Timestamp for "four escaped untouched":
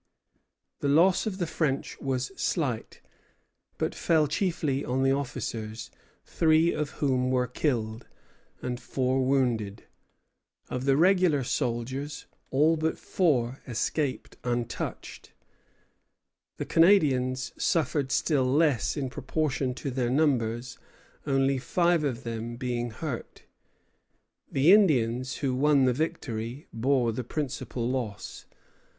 12.97-15.33